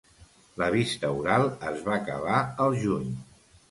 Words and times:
La 0.61 0.69
vista 0.75 1.13
oral 1.19 1.47
es 1.75 1.87
va 1.91 1.97
acabar 2.01 2.43
al 2.69 2.83
juny. 2.85 3.19